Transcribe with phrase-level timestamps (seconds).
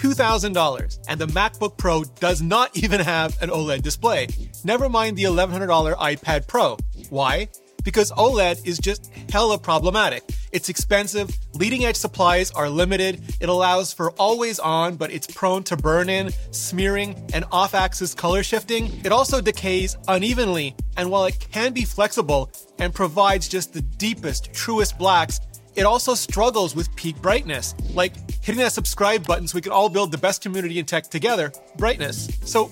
[0.00, 0.98] $2,000.
[1.08, 4.28] And the MacBook Pro does not even have an OLED display.
[4.64, 6.78] Never mind the $1,100 iPad Pro.
[7.10, 7.48] Why?
[7.84, 10.22] Because OLED is just hella problematic.
[10.52, 15.62] It's expensive, leading edge supplies are limited, it allows for always on, but it's prone
[15.64, 18.90] to burn in, smearing, and off axis color shifting.
[19.04, 24.52] It also decays unevenly, and while it can be flexible and provides just the deepest,
[24.52, 25.40] truest blacks,
[25.80, 28.12] it also struggles with peak brightness, like
[28.44, 31.50] hitting that subscribe button so we can all build the best community in tech together,
[31.78, 32.28] brightness.
[32.44, 32.66] So,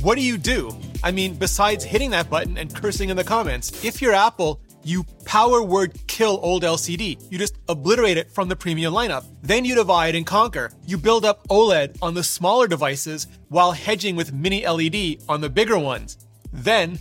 [0.00, 0.70] what do you do?
[1.02, 5.04] I mean, besides hitting that button and cursing in the comments, if you're Apple, you
[5.24, 7.20] power word kill old LCD.
[7.32, 9.24] You just obliterate it from the premium lineup.
[9.42, 10.70] Then you divide and conquer.
[10.86, 15.50] You build up OLED on the smaller devices while hedging with mini LED on the
[15.50, 16.16] bigger ones.
[16.52, 17.00] Then,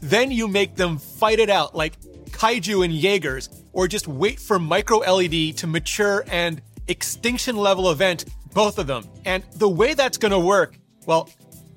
[0.00, 2.00] then you make them fight it out like
[2.30, 8.24] kaiju and Jaegers, or just wait for micro LED to mature and extinction level event
[8.54, 9.04] both of them.
[9.24, 11.28] And the way that's gonna work, well,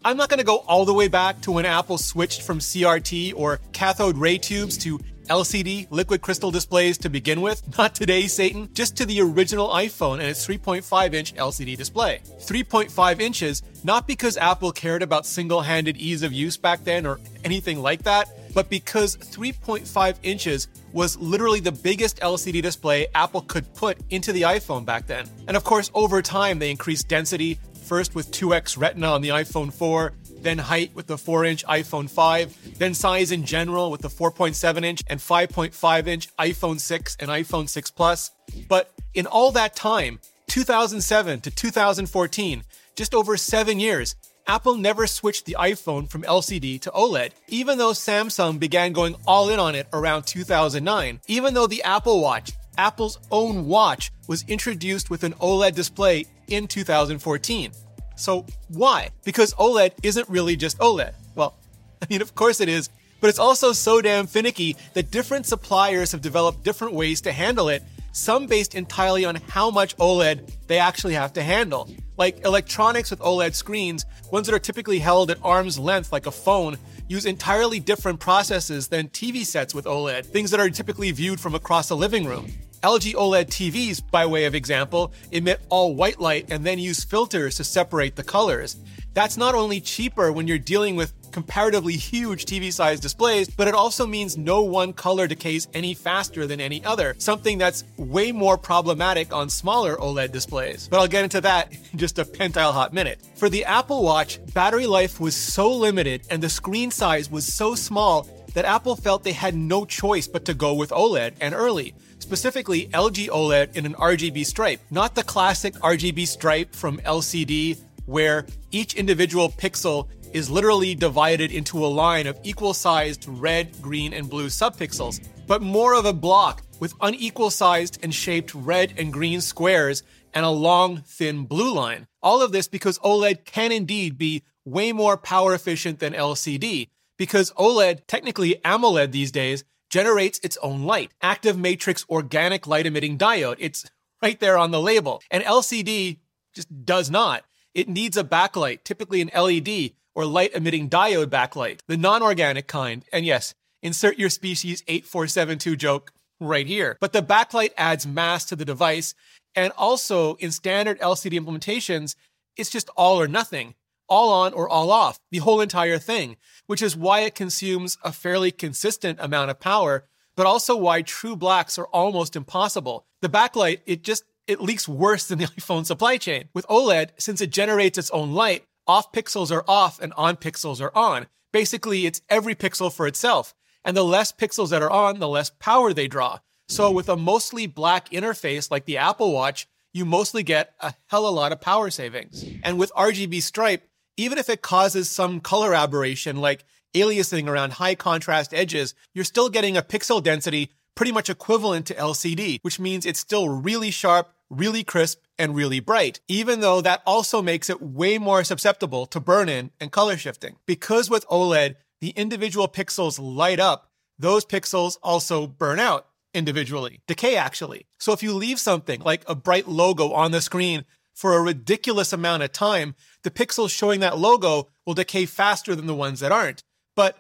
[0.04, 3.34] I'm not going to go all the way back to when Apple switched from CRT
[3.36, 7.62] or cathode ray tubes to LCD liquid crystal displays to begin with.
[7.78, 8.68] Not today, Satan.
[8.74, 12.20] Just to the original iPhone and its 3.5 inch LCD display.
[12.40, 17.20] 3.5 inches, not because Apple cared about single handed ease of use back then or
[17.44, 23.74] anything like that, but because 3.5 inches was literally the biggest LCD display Apple could
[23.74, 25.28] put into the iPhone back then.
[25.48, 29.74] And of course, over time, they increased density, first with 2x Retina on the iPhone
[29.74, 34.10] 4, then height with the 4 inch iPhone 5, then size in general with the
[34.10, 38.32] 4.7 inch and 5.5 inch iPhone 6 and iPhone 6 Plus.
[38.68, 42.64] But in all that time, 2007 to 2014,
[42.96, 44.16] just over seven years,
[44.52, 49.48] Apple never switched the iPhone from LCD to OLED, even though Samsung began going all
[49.48, 51.22] in on it around 2009.
[51.28, 56.68] Even though the Apple Watch, Apple's own watch, was introduced with an OLED display in
[56.68, 57.72] 2014.
[58.18, 59.12] So why?
[59.24, 61.14] Because OLED isn't really just OLED.
[61.34, 61.56] Well,
[62.02, 62.90] I mean, of course it is,
[63.22, 67.70] but it's also so damn finicky that different suppliers have developed different ways to handle
[67.70, 71.90] it, some based entirely on how much OLED they actually have to handle.
[72.22, 76.32] Like electronics with OLED screens, ones that are typically held at arm's length like a
[76.32, 76.78] phone,
[77.08, 81.56] use entirely different processes than TV sets with OLED, things that are typically viewed from
[81.56, 82.54] across a living room.
[82.84, 87.56] LG OLED TVs, by way of example, emit all white light and then use filters
[87.56, 88.78] to separate the colors.
[89.16, 93.74] That's not only cheaper when you're dealing with comparatively huge TV sized displays, but it
[93.74, 98.58] also means no one color decays any faster than any other, something that's way more
[98.58, 100.88] problematic on smaller OLED displays.
[100.88, 103.20] But I'll get into that in just a pentile hot minute.
[103.36, 107.76] For the Apple Watch, battery life was so limited and the screen size was so
[107.76, 111.96] small that Apple felt they had no choice but to go with OLED and early
[112.20, 118.46] specifically LG OLED in an RGB stripe, not the classic RGB stripe from LCD where
[118.72, 124.30] each individual pixel is literally divided into a line of equal sized red, green, and
[124.30, 129.42] blue subpixels, but more of a block with unequal sized and shaped red and green
[129.42, 130.04] squares
[130.34, 132.08] and a long, thin blue line.
[132.22, 137.52] All of this because OLED can indeed be way more power efficient than LCD, because
[137.52, 141.12] OLED, technically AMOLED these days, generates its own light.
[141.22, 143.58] Active matrix organic light emitting diode.
[143.60, 143.86] It's
[144.22, 145.22] right there on the label.
[145.30, 146.20] And LCD
[146.54, 147.44] just does not.
[147.74, 152.68] It needs a backlight, typically an LED or light emitting diode backlight, the non organic
[152.68, 153.04] kind.
[153.12, 156.98] And yes, insert your species 8472 joke right here.
[157.00, 159.14] But the backlight adds mass to the device.
[159.54, 162.16] And also in standard LCD implementations,
[162.56, 163.76] it's just all or nothing
[164.12, 166.36] all on or all off, the whole entire thing,
[166.68, 170.04] which is why it consumes a fairly consistent amount of power,
[170.36, 173.06] but also why true blacks are almost impossible.
[173.22, 176.50] The backlight, it just it leaks worse than the iPhone supply chain.
[176.54, 180.82] With OLED, since it generates its own light, off pixels are off and on pixels
[180.82, 181.28] are on.
[181.54, 183.54] Basically, it's every pixel for itself.
[183.86, 186.40] And the less pixels that are on, the less power they draw.
[186.68, 191.26] So with a mostly black interface like the Apple Watch, you mostly get a hell
[191.26, 192.44] of a lot of power savings.
[192.64, 197.96] And with RGB stripe, even if it causes some color aberration like aliasing around high
[197.96, 203.06] contrast edges, you're still getting a pixel density pretty much equivalent to LCD, which means
[203.06, 207.82] it's still really sharp, really crisp, and really bright, even though that also makes it
[207.82, 210.58] way more susceptible to burn in and color shifting.
[210.68, 213.90] Because with OLED, the individual pixels light up,
[214.20, 217.88] those pixels also burn out individually, decay actually.
[217.98, 222.14] So if you leave something like a bright logo on the screen for a ridiculous
[222.14, 226.32] amount of time, the pixels showing that logo will decay faster than the ones that
[226.32, 226.62] aren't.
[226.96, 227.18] But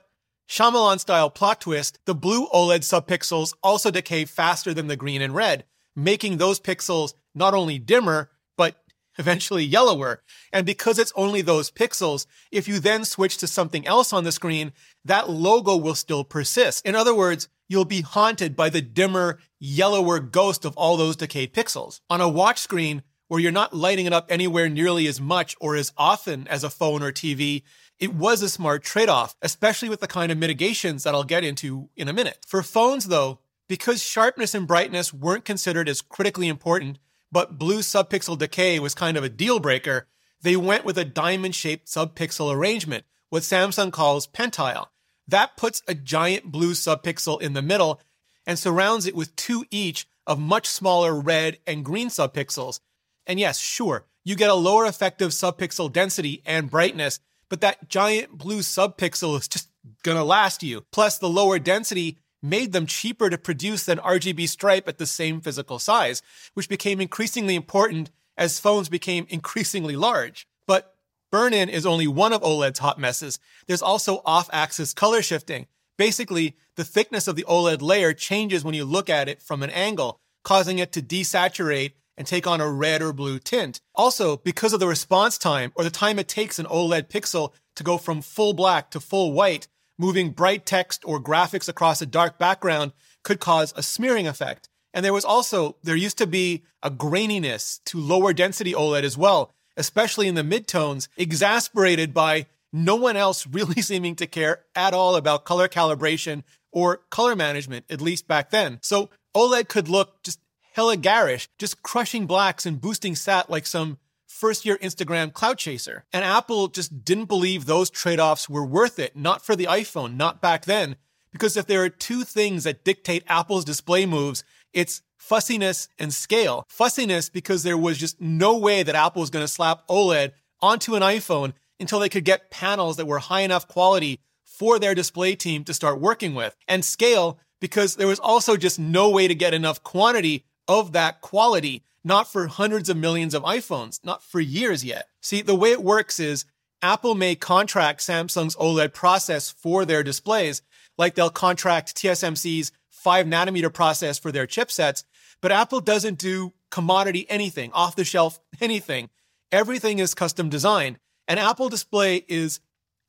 [0.48, 5.34] Shyamalan style plot twist, the blue OLED subpixels also decay faster than the green and
[5.34, 8.76] red, making those pixels not only dimmer, but
[9.18, 10.24] eventually yellower.
[10.54, 14.32] And because it's only those pixels, if you then switch to something else on the
[14.32, 14.74] screen,
[15.06, 16.86] that logo will still persist.
[16.86, 21.54] In other words, you'll be haunted by the dimmer, yellower ghost of all those decayed
[21.54, 22.02] pixels.
[22.10, 25.78] On a watch screen, where you're not lighting it up anywhere nearly as much or
[25.78, 27.64] as often as a phone or TV,
[27.98, 31.46] it was a smart trade off, especially with the kind of mitigations that I'll get
[31.46, 32.40] into in a minute.
[32.46, 33.40] For phones, though,
[33.70, 37.00] because sharpness and brightness weren't considered as critically important,
[37.32, 40.08] but blue subpixel decay was kind of a deal breaker,
[40.42, 44.88] they went with a diamond shaped subpixel arrangement, what Samsung calls pentile.
[45.28, 48.02] That puts a giant blue subpixel in the middle
[48.46, 52.80] and surrounds it with two each of much smaller red and green subpixels.
[53.26, 57.20] And yes, sure, you get a lower effective subpixel density and brightness,
[57.50, 59.70] but that giant blue subpixel is just
[60.04, 60.86] gonna last you.
[60.92, 65.42] Plus, the lower density made them cheaper to produce than RGB stripe at the same
[65.42, 66.22] physical size,
[66.54, 70.48] which became increasingly important as phones became increasingly large.
[70.66, 70.96] But
[71.32, 73.40] burn-in is only one of OLED's hot messes.
[73.68, 75.68] There's also off-axis color shifting.
[75.98, 79.70] Basically, the thickness of the OLED layer changes when you look at it from an
[79.70, 83.82] angle, causing it to desaturate and take on a red or blue tint.
[83.96, 87.84] Also, because of the response time or the time it takes an OLED pixel to
[87.84, 89.68] go from full black to full white,
[90.02, 92.92] moving bright text or graphics across a dark background
[93.24, 94.68] could cause a smearing effect.
[94.96, 99.16] And there was also, there used to be a graininess to lower density OLED as
[99.16, 104.96] well, especially in the midtones, exasperated by no one else really seeming to care at
[104.96, 108.80] all about color calibration or color management, at least back then.
[108.82, 110.40] So OLED could look just
[110.74, 114.00] hella garish, just crushing blacks and boosting sat like some
[114.42, 116.04] first year Instagram cloud chaser.
[116.12, 120.18] And Apple just didn't believe those trade offs were worth it, not for the iPhone,
[120.18, 120.96] not back then.
[121.32, 124.44] Because if there are two things that dictate Apple's display moves,
[124.74, 126.66] it's fussiness and scale.
[126.68, 130.96] Fussiness because there was just no way that Apple was going to slap OLED onto
[130.96, 135.36] an iPhone until they could get panels that were high enough quality for their display
[135.36, 136.56] team to start working with.
[136.68, 141.22] And scale because there was also just no way to get enough quantity of that
[141.22, 145.08] quality not for hundreds of millions of iPhones, not for years yet.
[145.22, 146.46] See, the way it works is
[146.82, 150.62] Apple may contract Samsung's OLED process for their displays,
[150.98, 155.04] like they'll contract TSMC's 5 nanometer process for their chipsets,
[155.42, 159.10] but Apple doesn't do commodity anything, off the shelf anything.
[159.52, 160.98] Everything is custom designed.
[161.28, 162.60] An Apple Display is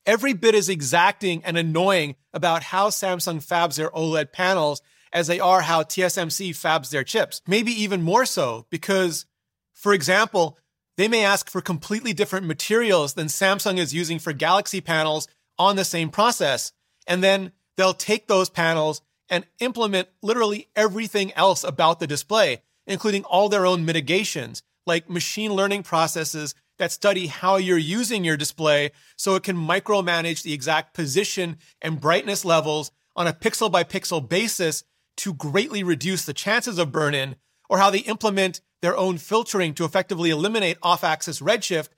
[0.07, 5.41] every bit as exacting and annoying about how Samsung fabs their OLED panels as they
[5.41, 7.41] are how TSMC fabs their chips.
[7.47, 9.27] Maybe even more so because,
[9.75, 10.59] for example,
[10.97, 15.29] they may ask for completely different materials than Samsung is using for Galaxy panels
[15.59, 16.73] on the same process.
[17.07, 23.25] And then they'll take those panels and implement literally everything else about the display, including
[23.25, 28.91] all their own mitigations, like machine learning processes that study how you're using your display
[29.17, 34.27] so it can micromanage the exact position and brightness levels on a pixel by pixel
[34.27, 34.85] basis
[35.19, 37.37] to greatly reduce the chances of burn in,
[37.69, 41.89] or how they implement their own filtering to effectively eliminate off axis redshift,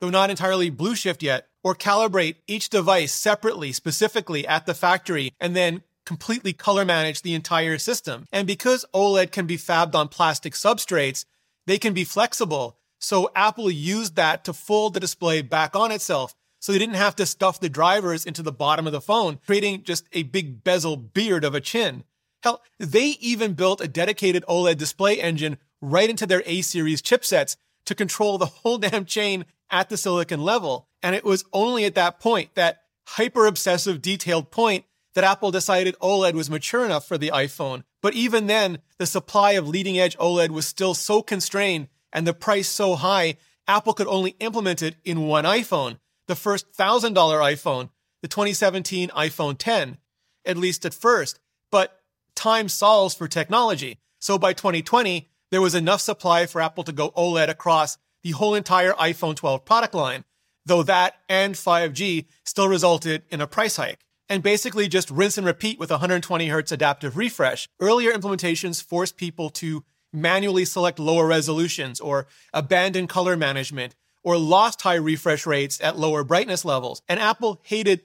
[0.00, 5.32] though not entirely blue shift yet, or calibrate each device separately, specifically at the factory,
[5.38, 8.26] and then completely color manage the entire system.
[8.32, 11.24] And because OLED can be fabbed on plastic substrates,
[11.66, 12.76] they can be flexible.
[12.98, 16.34] So Apple used that to fold the display back on itself.
[16.60, 19.82] So they didn't have to stuff the drivers into the bottom of the phone, creating
[19.82, 22.04] just a big bezel beard of a chin.
[22.42, 27.56] Hell, they even built a dedicated OLED display engine right into their A series chipsets
[27.86, 30.88] to control the whole damn chain at the silicon level.
[31.02, 34.84] And it was only at that point, that hyper obsessive detailed point,
[35.14, 37.84] that Apple decided OLED was mature enough for the iPhone.
[38.00, 42.34] But even then, the supply of leading edge OLED was still so constrained and the
[42.34, 47.90] price so high, Apple could only implement it in one iPhone, the first $1,000 iPhone,
[48.20, 49.98] the 2017 iPhone 10,
[50.44, 51.38] at least at first.
[51.70, 52.01] But
[52.34, 53.98] time solves for technology.
[54.18, 58.54] So by 2020, there was enough supply for Apple to go OLED across the whole
[58.54, 60.24] entire iPhone 12 product line,
[60.64, 64.04] though that and 5G still resulted in a price hike.
[64.28, 67.68] And basically just rinse and repeat with 120 Hz adaptive refresh.
[67.80, 74.82] Earlier implementations forced people to manually select lower resolutions or abandon color management or lost
[74.82, 77.02] high refresh rates at lower brightness levels.
[77.08, 78.02] And Apple hated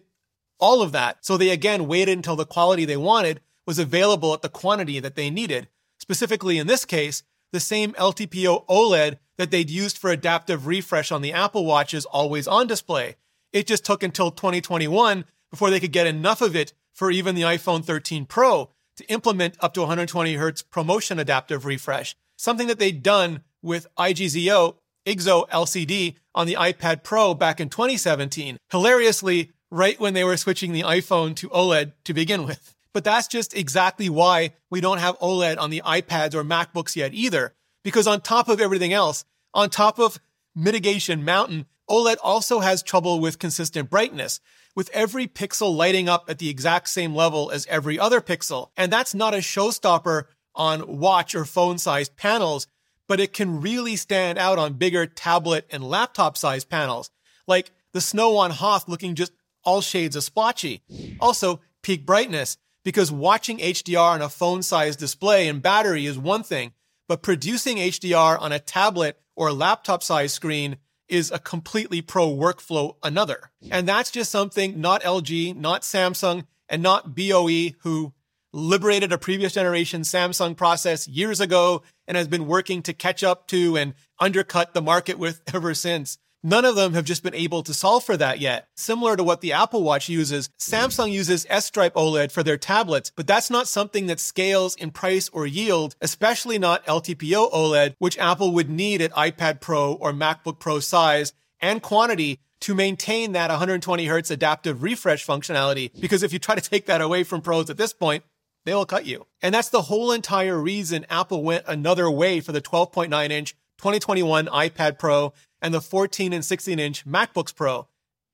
[0.60, 1.18] all of that.
[1.22, 5.16] So they again waited until the quality they wanted was available at the quantity that
[5.16, 5.68] they needed.
[6.00, 7.22] Specifically, in this case,
[7.52, 12.48] the same LTPO OLED that they'd used for adaptive refresh on the Apple Watch's always
[12.48, 13.16] on display.
[13.54, 17.44] It just took until 2021 before they could get enough of it for even the
[17.44, 23.04] iPhone 13 Pro to implement up to 120 Hz ProMotion adaptive refresh, something that they'd
[23.04, 24.76] done with IGZO
[25.08, 28.58] IGZO LCD on the iPad Pro back in 2017.
[28.72, 32.76] Hilariously, right when they were switching the iPhone to OLED to begin with.
[32.98, 37.14] But that's just exactly why we don't have OLED on the iPads or MacBooks yet
[37.14, 37.54] either.
[37.84, 39.24] Because on top of everything else,
[39.54, 40.20] on top of
[40.56, 44.40] mitigation mountain, OLED also has trouble with consistent brightness,
[44.76, 48.70] with every pixel lighting up at the exact same level as every other pixel.
[48.76, 50.24] And that's not a showstopper
[50.56, 52.66] on watch or phone sized panels,
[53.08, 57.12] but it can really stand out on bigger tablet and laptop sized panels,
[57.46, 60.82] like the snow on Hoth looking just all shades of splotchy.
[61.20, 62.58] Also, peak brightness,
[62.88, 66.72] because watching HDR on a phone sized display and battery is one thing,
[67.10, 70.78] but producing HDR on a tablet or laptop sized screen
[71.10, 73.52] is a completely pro workflow another.
[73.70, 78.14] And that's just something not LG, not Samsung, and not BOE who
[78.54, 83.50] liberated a previous generation Samsung process years ago and has been working to catch up
[83.50, 86.20] to and undercut the market with ever since.
[86.48, 88.70] None of them have just been able to solve for that yet.
[88.74, 93.28] Similar to what the Apple Watch uses, Samsung uses S-Stripe OLED for their tablets, but
[93.28, 98.54] that's not something that scales in price or yield, especially not LTPO OLED, which Apple
[98.54, 104.06] would need at iPad Pro or MacBook Pro size and quantity to maintain that 120
[104.06, 105.92] hertz adaptive refresh functionality.
[106.00, 108.24] Because if you try to take that away from pros at this point,
[108.64, 109.28] they will cut you.
[109.42, 114.48] And that's the whole entire reason Apple went another way for the 12.9 inch 2021
[114.48, 117.88] iPad Pro and the 14 and 16 inch MacBooks Pro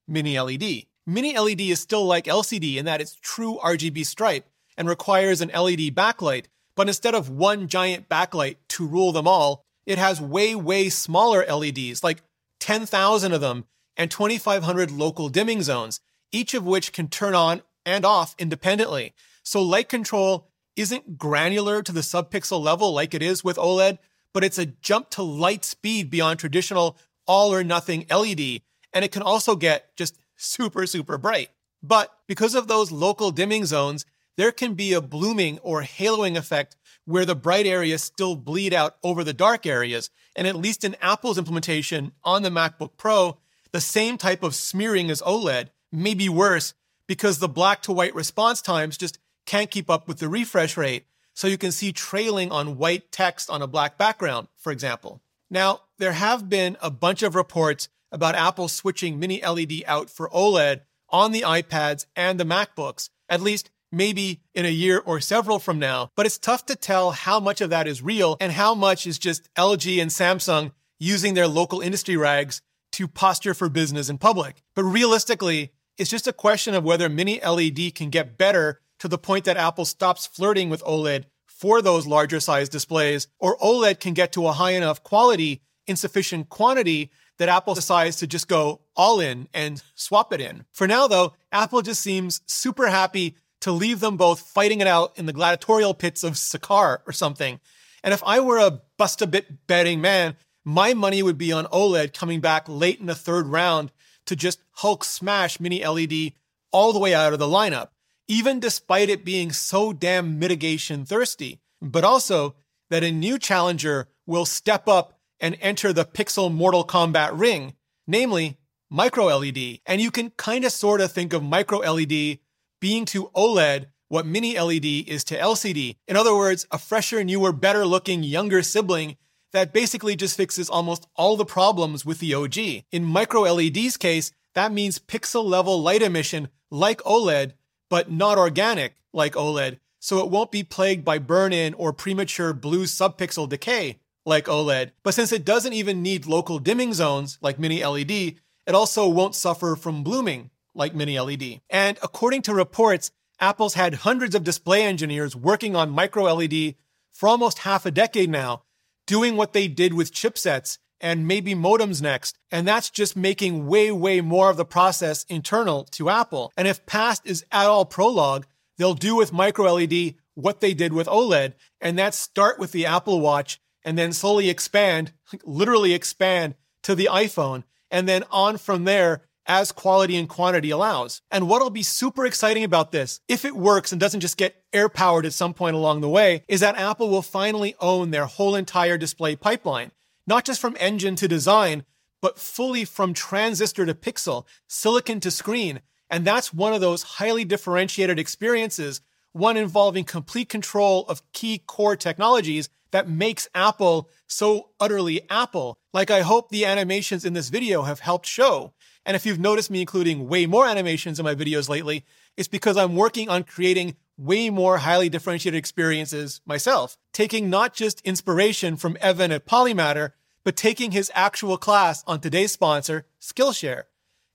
[0.07, 0.83] Mini LED.
[1.05, 5.49] Mini LED is still like LCD in that it's true RGB stripe and requires an
[5.49, 10.55] LED backlight, but instead of one giant backlight to rule them all, it has way,
[10.55, 12.21] way smaller LEDs, like
[12.59, 13.65] 10,000 of them,
[13.97, 15.99] and 2,500 local dimming zones,
[16.31, 19.13] each of which can turn on and off independently.
[19.43, 23.99] So light control isn't granular to the subpixel level like it is with OLED,
[24.33, 28.61] but it's a jump to light speed beyond traditional all or nothing LED.
[28.93, 31.49] And it can also get just super, super bright.
[31.81, 34.05] But because of those local dimming zones,
[34.37, 36.75] there can be a blooming or haloing effect
[37.05, 40.09] where the bright areas still bleed out over the dark areas.
[40.35, 43.37] And at least in Apple's implementation on the MacBook Pro,
[43.71, 46.73] the same type of smearing as OLED, may be worse
[47.07, 51.05] because the black to white response times just can't keep up with the refresh rate.
[51.33, 55.21] So you can see trailing on white text on a black background, for example.
[55.49, 60.29] Now, there have been a bunch of reports about Apple switching mini LED out for
[60.29, 65.59] OLED on the iPads and the MacBooks, at least maybe in a year or several
[65.59, 66.09] from now.
[66.15, 69.19] But it's tough to tell how much of that is real and how much is
[69.19, 72.61] just LG and Samsung using their local industry rags
[72.93, 74.63] to posture for business in public.
[74.75, 79.17] But realistically, it's just a question of whether mini LED can get better to the
[79.17, 81.25] point that Apple stops flirting with OLED
[81.63, 85.95] for those larger size displays, or OLED can get to a high enough quality in
[85.95, 90.65] sufficient quantity that Apple decides to just go all in and swap it in.
[90.73, 95.17] For now, though, Apple just seems super happy to leave them both fighting it out
[95.17, 97.61] in the gladiatorial pits of Sakaar or something.
[98.03, 101.63] And if I were a bust a bit betting man, my money would be on
[101.67, 103.93] OLED coming back late in the third round
[104.25, 106.33] to just Hulk smash mini LED
[106.73, 107.87] all the way out of the lineup
[108.33, 112.55] even despite it being so damn mitigation thirsty, but also
[112.89, 117.75] that a new challenger will step up and enter the Pixel Mortal Kombat ring,
[118.07, 118.57] namely
[118.89, 119.81] micro LED.
[119.85, 122.39] And you can kind of sort of think of micro LED
[122.81, 125.97] being to OLED what mini LED is to LCD.
[126.07, 129.15] In other words, a fresher, newer, better looking younger sibling
[129.51, 132.57] that basically just fixes almost all the problems with the OG.
[132.91, 137.53] In micro LED's case, that means pixel level light emission like OLED
[137.89, 142.53] but not organic like OLED, so it won't be plagued by burn in or premature
[142.53, 144.91] blue subpixel decay like OLED.
[145.03, 149.35] But since it doesn't even need local dimming zones like Mini LED, it also won't
[149.35, 151.61] suffer from blooming like Mini LED.
[151.69, 156.75] And according to reports, Apple's had hundreds of display engineers working on micro LED
[157.11, 158.63] for almost half a decade now,
[159.05, 162.39] doing what they did with chipsets and maybe modems next.
[162.49, 166.51] And that's just making way, way more of the process internal to Apple.
[166.55, 170.93] And if past is at all prologue, they'll do with micro LED what they did
[170.93, 171.53] with OLED.
[171.81, 175.11] And that's start with the Apple Watch and then slowly expand,
[175.43, 177.65] literally expand to the iPhone.
[177.91, 181.21] And then on from there as quality and quantity allows.
[181.29, 185.25] And what'll be super exciting about this, if it works and doesn't just get AirPowered
[185.25, 188.97] at some point along the way, is that Apple will finally own their whole entire
[188.97, 189.91] display pipeline
[190.27, 191.83] not just from engine to design,
[192.21, 195.81] but fully from transistor to pixel, silicon to screen.
[196.09, 199.01] And that's one of those highly differentiated experiences,
[199.33, 206.11] one involving complete control of key core technologies that makes Apple so utterly Apple, like
[206.11, 208.73] I hope the animations in this video have helped show.
[209.05, 212.05] And if you've noticed me including way more animations in my videos lately,
[212.37, 218.01] it's because I'm working on creating way more highly differentiated experiences myself, taking not just
[218.01, 220.11] inspiration from Evan at Polymatter,
[220.43, 223.83] but taking his actual class on today's sponsor, Skillshare.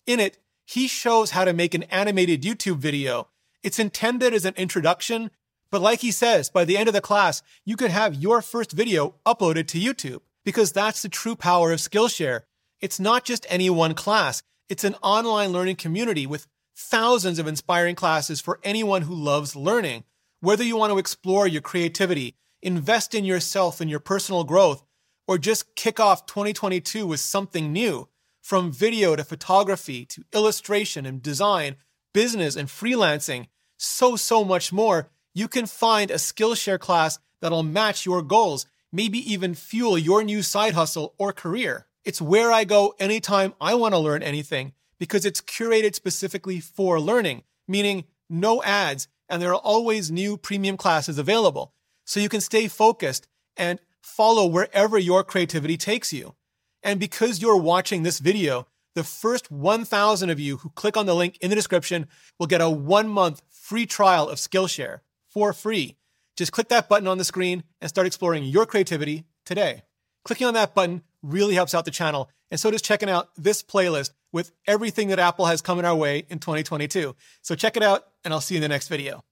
[0.06, 3.28] In it, he shows how to make an animated YouTube video.
[3.62, 5.30] It's intended as an introduction,
[5.70, 8.72] but like he says, by the end of the class, you could have your first
[8.72, 12.42] video uploaded to YouTube because that's the true power of Skillshare.
[12.80, 14.42] It's not just any one class.
[14.68, 16.46] It's an online learning community with
[16.78, 20.04] thousands of inspiring classes for anyone who loves learning.
[20.40, 24.84] Whether you want to explore your creativity, invest in yourself and your personal growth,
[25.26, 28.08] or just kick off 2022 with something new,
[28.40, 31.74] from video to photography to illustration and design,
[32.14, 38.06] business and freelancing, so, so much more, you can find a Skillshare class that'll match
[38.06, 41.86] your goals, maybe even fuel your new side hustle or career.
[42.04, 47.00] It's where I go anytime I want to learn anything because it's curated specifically for
[47.00, 51.74] learning, meaning no ads, and there are always new premium classes available.
[52.04, 56.34] So you can stay focused and follow wherever your creativity takes you.
[56.82, 61.14] And because you're watching this video, the first 1,000 of you who click on the
[61.14, 62.06] link in the description
[62.38, 65.96] will get a one month free trial of Skillshare for free.
[66.36, 69.82] Just click that button on the screen and start exploring your creativity today.
[70.24, 73.62] Clicking on that button really helps out the channel, and so does checking out this
[73.62, 77.14] playlist with everything that Apple has coming our way in 2022.
[77.42, 79.22] So check it out, and I'll see you in the next video.